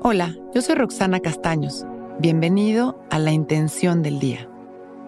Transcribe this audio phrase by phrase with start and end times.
[0.00, 1.84] Hola, yo soy Roxana Castaños.
[2.20, 4.48] Bienvenido a La Intención del Día,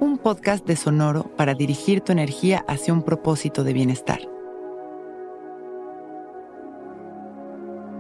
[0.00, 4.18] un podcast de Sonoro para dirigir tu energía hacia un propósito de bienestar.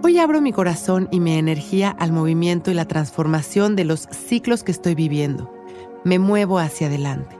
[0.02, 4.64] Hoy abro mi corazón y mi energía al movimiento y la transformación de los ciclos
[4.64, 5.48] que estoy viviendo.
[6.02, 7.38] Me muevo hacia adelante.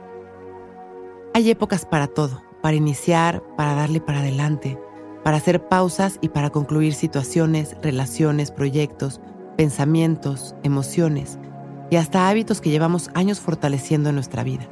[1.33, 4.79] Hay épocas para todo, para iniciar, para darle para adelante,
[5.25, 9.19] para hacer pausas y para concluir situaciones, relaciones, proyectos,
[9.61, 11.37] pensamientos, emociones
[11.91, 14.67] y hasta hábitos que llevamos años fortaleciendo en nuestra vida.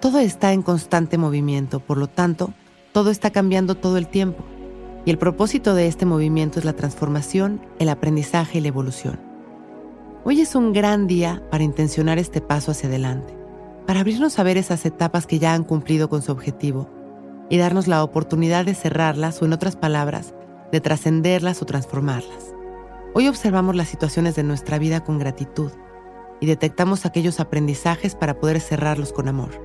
[0.00, 2.52] Todo está en constante movimiento, por lo tanto,
[2.92, 4.44] todo está cambiando todo el tiempo
[5.04, 9.18] y el propósito de este movimiento es la transformación, el aprendizaje y la evolución.
[10.22, 13.36] Hoy es un gran día para intencionar este paso hacia adelante,
[13.84, 16.88] para abrirnos a ver esas etapas que ya han cumplido con su objetivo
[17.50, 20.34] y darnos la oportunidad de cerrarlas o en otras palabras,
[20.70, 22.57] de trascenderlas o transformarlas.
[23.18, 25.72] Hoy observamos las situaciones de nuestra vida con gratitud
[26.38, 29.60] y detectamos aquellos aprendizajes para poder cerrarlos con amor.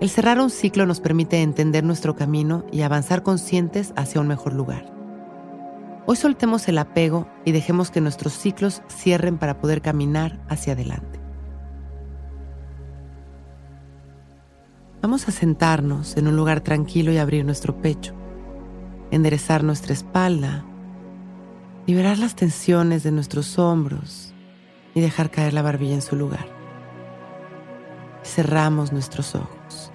[0.00, 4.54] El cerrar un ciclo nos permite entender nuestro camino y avanzar conscientes hacia un mejor
[4.54, 4.90] lugar.
[6.06, 11.20] Hoy soltemos el apego y dejemos que nuestros ciclos cierren para poder caminar hacia adelante.
[15.02, 18.14] Vamos a sentarnos en un lugar tranquilo y abrir nuestro pecho,
[19.10, 20.64] enderezar nuestra espalda,
[21.86, 24.32] liberar las tensiones de nuestros hombros
[24.94, 26.46] y dejar caer la barbilla en su lugar.
[28.22, 29.92] Cerramos nuestros ojos.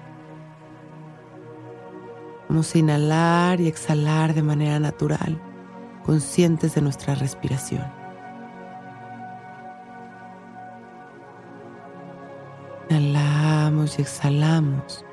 [2.48, 5.40] Vamos a inhalar y exhalar de manera natural,
[6.04, 7.84] conscientes de nuestra respiración.
[12.88, 15.04] Inhalamos y exhalamos,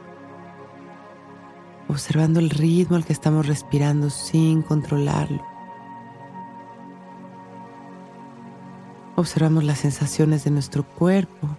[1.88, 5.57] observando el ritmo al que estamos respirando sin controlarlo.
[9.18, 11.58] Observamos las sensaciones de nuestro cuerpo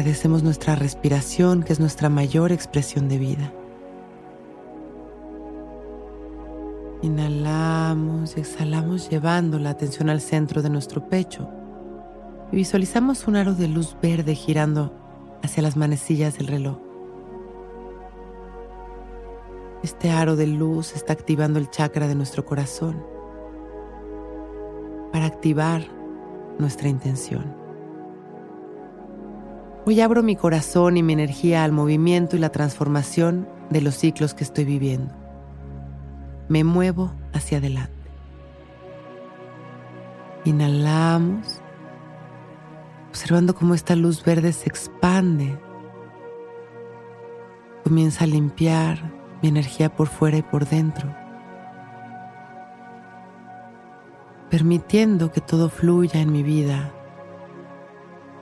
[0.00, 3.52] agradecemos nuestra respiración, que es nuestra mayor expresión de vida.
[7.02, 11.48] Inhalamos y exhalamos llevando la atención al centro de nuestro pecho
[12.50, 14.92] y visualizamos un aro de luz verde girando
[15.42, 16.89] hacia las manecillas del reloj.
[19.82, 23.02] Este aro de luz está activando el chakra de nuestro corazón
[25.10, 25.82] para activar
[26.58, 27.56] nuestra intención.
[29.86, 34.34] Hoy abro mi corazón y mi energía al movimiento y la transformación de los ciclos
[34.34, 35.14] que estoy viviendo.
[36.48, 37.94] Me muevo hacia adelante.
[40.44, 41.62] Inhalamos,
[43.08, 45.58] observando cómo esta luz verde se expande.
[47.82, 51.14] Comienza a limpiar mi energía por fuera y por dentro,
[54.50, 56.92] permitiendo que todo fluya en mi vida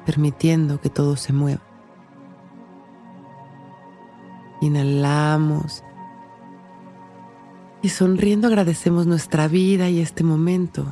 [0.09, 1.61] permitiendo que todo se mueva.
[4.63, 5.85] Inhalamos
[7.83, 10.87] y sonriendo agradecemos nuestra vida y este momento.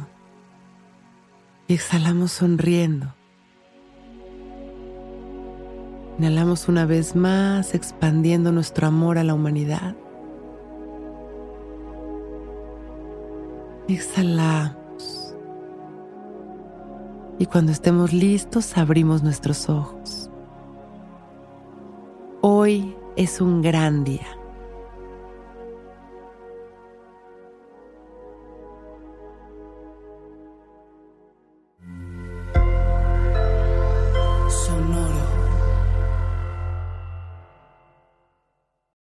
[1.66, 3.15] Y exhalamos sonriendo.
[6.18, 9.94] Inhalamos una vez más expandiendo nuestro amor a la humanidad.
[13.86, 15.34] Exhalamos.
[17.38, 20.30] Y cuando estemos listos, abrimos nuestros ojos.
[22.40, 24.26] Hoy es un gran día.